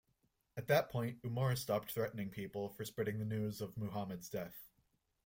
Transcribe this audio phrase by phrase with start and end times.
[0.57, 4.67] At that point, Umar stopped threatening people for spreading the news of Muhammad's death.